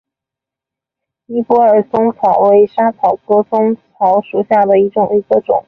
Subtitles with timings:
[1.27, 5.05] 尼泊尔嵩草为莎草科嵩草属下的一个
[5.45, 5.59] 种。